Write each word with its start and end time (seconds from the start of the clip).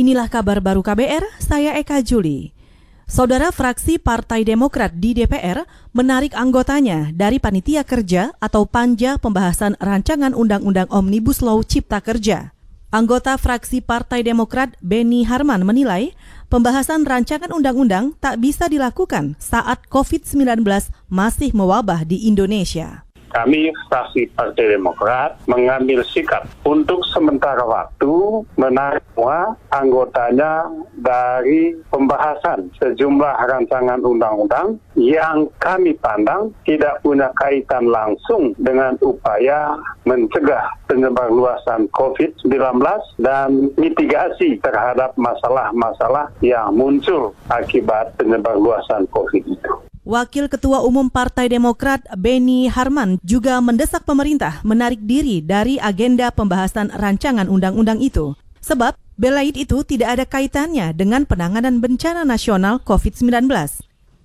Inilah 0.00 0.32
kabar 0.32 0.64
baru 0.64 0.80
KBR, 0.80 1.28
saya 1.36 1.76
Eka 1.76 2.00
Juli. 2.00 2.56
Saudara 3.04 3.52
fraksi 3.52 4.00
Partai 4.00 4.48
Demokrat 4.48 4.96
di 4.96 5.12
DPR 5.12 5.68
menarik 5.92 6.32
anggotanya 6.32 7.12
dari 7.12 7.36
panitia 7.36 7.84
kerja 7.84 8.32
atau 8.40 8.64
panja 8.64 9.20
pembahasan 9.20 9.76
rancangan 9.76 10.32
Undang-Undang 10.32 10.88
Omnibus 10.88 11.44
Law 11.44 11.60
Cipta 11.60 12.00
Kerja. 12.00 12.56
Anggota 12.88 13.36
fraksi 13.36 13.84
Partai 13.84 14.24
Demokrat 14.24 14.72
Beni 14.80 15.28
Harman 15.28 15.68
menilai 15.68 16.16
pembahasan 16.48 17.04
rancangan 17.04 17.52
undang-undang 17.52 18.16
tak 18.24 18.40
bisa 18.40 18.72
dilakukan 18.72 19.36
saat 19.36 19.84
COVID-19 19.92 20.64
masih 21.12 21.52
mewabah 21.52 22.08
di 22.08 22.24
Indonesia 22.24 23.04
kami 23.30 23.70
fraksi 23.88 24.26
Partai 24.34 24.76
Demokrat 24.76 25.38
mengambil 25.46 26.02
sikap 26.06 26.46
untuk 26.66 27.02
sementara 27.10 27.62
waktu 27.62 28.44
menarik 28.58 29.00
semua 29.20 29.52
anggotanya 29.68 30.64
dari 30.96 31.76
pembahasan 31.92 32.72
sejumlah 32.80 33.36
rancangan 33.52 34.00
undang-undang 34.00 34.80
yang 34.96 35.44
kami 35.60 35.92
pandang 36.00 36.48
tidak 36.64 37.00
punya 37.04 37.28
kaitan 37.36 37.88
langsung 37.92 38.56
dengan 38.56 38.96
upaya 39.04 39.76
mencegah 40.08 40.72
penyebar 40.88 41.28
luasan 41.28 41.84
COVID-19 41.92 42.80
dan 43.20 43.70
mitigasi 43.76 44.56
terhadap 44.64 45.12
masalah-masalah 45.20 46.32
yang 46.40 46.72
muncul 46.72 47.36
akibat 47.52 48.16
penyebar 48.16 48.56
luasan 48.56 49.04
COVID 49.12 49.44
itu. 49.46 49.72
Wakil 50.10 50.50
Ketua 50.50 50.82
Umum 50.82 51.06
Partai 51.06 51.46
Demokrat 51.46 52.02
Beni 52.18 52.66
Harman 52.66 53.22
juga 53.22 53.62
mendesak 53.62 54.02
pemerintah 54.02 54.58
menarik 54.66 54.98
diri 55.06 55.38
dari 55.38 55.78
agenda 55.78 56.34
pembahasan 56.34 56.90
rancangan 56.90 57.46
undang-undang 57.46 58.02
itu. 58.02 58.34
Sebab 58.58 58.98
Belaid 59.14 59.54
itu 59.54 59.86
tidak 59.86 60.18
ada 60.18 60.24
kaitannya 60.26 60.90
dengan 60.98 61.22
penanganan 61.22 61.78
bencana 61.78 62.26
nasional 62.26 62.82
COVID-19. 62.82 63.46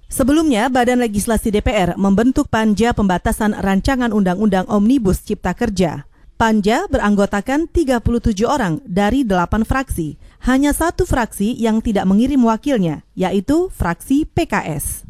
Sebelumnya, 0.09 0.73
Badan 0.73 1.05
Legislasi 1.05 1.53
DPR 1.53 1.93
membentuk 2.01 2.49
Panja 2.49 2.89
Pembatasan 2.89 3.53
Rancangan 3.53 4.09
Undang-Undang 4.09 4.65
Omnibus 4.65 5.21
Cipta 5.21 5.53
Kerja. 5.53 6.09
Panja 6.33 6.89
beranggotakan 6.89 7.69
37 7.69 8.41
orang 8.49 8.81
dari 8.89 9.21
8 9.21 9.61
fraksi. 9.61 10.17
Hanya 10.49 10.73
satu 10.73 11.05
fraksi 11.05 11.53
yang 11.53 11.77
tidak 11.77 12.09
mengirim 12.09 12.41
wakilnya, 12.41 13.05
yaitu 13.13 13.69
fraksi 13.69 14.25
PKS. 14.25 15.04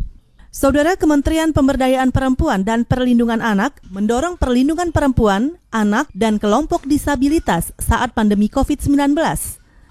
Saudara 0.56 0.95
Kementerian 0.95 1.52
Pemberdayaan 1.52 2.16
Perempuan 2.16 2.64
dan 2.64 2.88
Perlindungan 2.88 3.44
Anak 3.44 3.75
mendorong 3.92 4.39
perlindungan 4.39 4.95
perempuan, 4.95 5.59
anak, 5.67 6.08
dan 6.16 6.39
kelompok 6.39 6.88
disabilitas 6.88 7.75
saat 7.75 8.16
pandemi 8.16 8.47
COVID-19. 8.47 9.20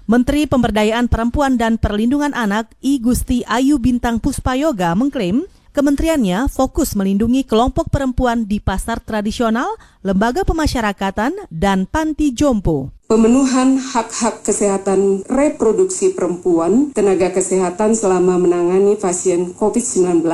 Menteri 0.09 0.49
Pemberdayaan 0.49 1.05
Perempuan 1.05 1.61
dan 1.61 1.77
Perlindungan 1.77 2.33
Anak 2.33 2.73
I 2.81 2.97
Gusti 2.97 3.45
Ayu 3.45 3.77
Bintang 3.77 4.17
Puspayoga 4.17 4.97
mengklaim 4.97 5.45
kementeriannya 5.75 6.47
fokus 6.47 6.95
melindungi 6.95 7.43
kelompok 7.43 7.91
perempuan 7.91 8.47
di 8.47 8.63
pasar 8.63 9.03
tradisional, 9.03 9.67
lembaga 10.07 10.47
pemasyarakatan, 10.47 11.51
dan 11.51 11.83
panti 11.83 12.31
jompo. 12.31 12.95
Pemenuhan 13.11 13.77
hak-hak 13.77 14.47
kesehatan 14.47 15.27
reproduksi 15.27 16.15
perempuan, 16.15 16.95
tenaga 16.95 17.29
kesehatan 17.35 17.93
selama 17.93 18.39
menangani 18.39 18.95
pasien 18.95 19.51
COVID-19 19.53 20.25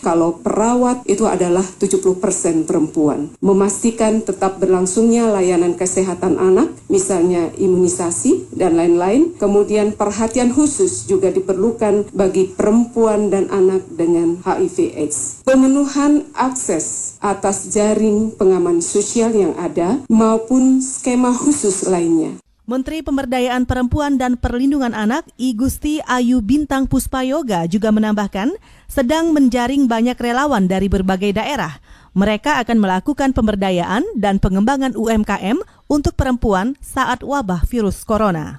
kalau 0.00 0.40
perawat 0.40 1.04
itu 1.04 1.24
adalah 1.28 1.62
70% 1.62 2.64
perempuan. 2.64 3.32
Memastikan 3.40 4.24
tetap 4.24 4.58
berlangsungnya 4.62 5.28
layanan 5.30 5.76
kesehatan 5.76 6.40
anak, 6.40 6.72
misalnya 6.88 7.52
imunisasi 7.56 8.52
dan 8.54 8.78
lain-lain. 8.78 9.36
Kemudian 9.36 9.92
perhatian 9.92 10.52
khusus 10.54 11.04
juga 11.04 11.28
diperlukan 11.32 12.10
bagi 12.14 12.48
perempuan 12.50 13.28
dan 13.28 13.50
anak 13.52 13.84
dengan 13.92 14.40
HIV 14.42 14.96
AIDS. 14.96 15.42
Pemenuhan 15.42 16.28
akses 16.32 17.18
atas 17.20 17.68
jaring 17.72 18.32
pengaman 18.34 18.78
sosial 18.80 19.34
yang 19.34 19.54
ada 19.58 20.00
maupun 20.06 20.78
skema 20.80 21.34
khusus 21.34 21.88
lainnya. 21.88 22.38
Menteri 22.66 22.98
Pemberdayaan 22.98 23.62
Perempuan 23.62 24.18
dan 24.18 24.34
Perlindungan 24.34 24.90
Anak 24.90 25.22
I 25.38 25.54
Gusti 25.54 26.02
Ayu 26.02 26.42
Bintang 26.42 26.90
Puspayoga 26.90 27.62
juga 27.70 27.94
menambahkan 27.94 28.50
sedang 28.90 29.30
menjaring 29.30 29.86
banyak 29.86 30.18
relawan 30.18 30.66
dari 30.66 30.90
berbagai 30.90 31.30
daerah. 31.30 31.78
Mereka 32.18 32.58
akan 32.66 32.82
melakukan 32.82 33.30
pemberdayaan 33.38 34.02
dan 34.18 34.42
pengembangan 34.42 34.98
UMKM 34.98 35.62
untuk 35.86 36.18
perempuan 36.18 36.74
saat 36.82 37.22
wabah 37.22 37.62
virus 37.70 38.02
corona. 38.02 38.58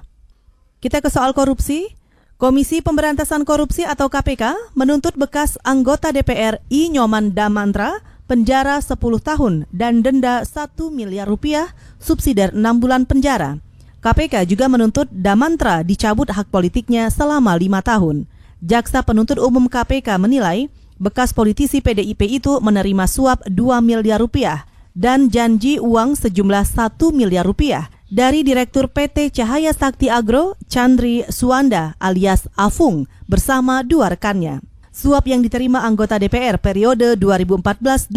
Kita 0.80 1.04
ke 1.04 1.12
soal 1.12 1.36
korupsi. 1.36 1.92
Komisi 2.40 2.80
Pemberantasan 2.80 3.44
Korupsi 3.44 3.84
atau 3.84 4.08
KPK 4.08 4.72
menuntut 4.72 5.20
bekas 5.20 5.60
anggota 5.68 6.16
DPR 6.16 6.64
I 6.72 6.88
Nyoman 6.96 7.36
Damantra 7.36 8.00
penjara 8.24 8.80
10 8.80 8.96
tahun 9.20 9.68
dan 9.68 10.00
denda 10.00 10.48
1 10.48 10.80
miliar 10.88 11.28
rupiah 11.28 11.76
subsidi 12.00 12.56
6 12.56 12.56
bulan 12.80 13.04
penjara. 13.04 13.67
KPK 13.98 14.46
juga 14.46 14.70
menuntut 14.70 15.10
Damantra 15.10 15.82
dicabut 15.82 16.30
hak 16.30 16.54
politiknya 16.54 17.10
selama 17.10 17.58
lima 17.58 17.82
tahun. 17.82 18.30
Jaksa 18.62 19.02
penuntut 19.02 19.42
umum 19.42 19.66
KPK 19.66 20.22
menilai 20.22 20.70
bekas 21.02 21.34
politisi 21.34 21.82
PDIP 21.82 22.38
itu 22.38 22.62
menerima 22.62 23.10
suap 23.10 23.42
2 23.50 23.82
miliar 23.82 24.22
rupiah 24.22 24.66
dan 24.94 25.30
janji 25.30 25.82
uang 25.82 26.14
sejumlah 26.14 26.62
1 26.66 26.94
miliar 27.10 27.42
rupiah 27.42 27.90
dari 28.06 28.46
Direktur 28.46 28.86
PT 28.86 29.34
Cahaya 29.34 29.74
Sakti 29.74 30.08
Agro, 30.08 30.54
Chandri 30.70 31.26
Suwanda 31.28 31.98
alias 31.98 32.46
Afung, 32.54 33.10
bersama 33.28 33.84
dua 33.84 34.14
rekannya. 34.14 34.64
Suap 34.90 35.30
yang 35.30 35.46
diterima 35.46 35.86
anggota 35.86 36.18
DPR 36.18 36.58
periode 36.58 37.14
2014-2019 37.22 38.10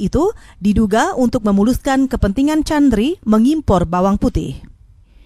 itu 0.00 0.32
diduga 0.56 1.12
untuk 1.18 1.44
memuluskan 1.44 2.08
kepentingan 2.08 2.64
Chandri 2.64 3.20
mengimpor 3.28 3.84
bawang 3.84 4.16
putih. 4.16 4.71